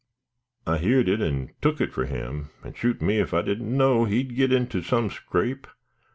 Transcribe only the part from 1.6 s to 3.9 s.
took it for him; and, shoot me, if I didn't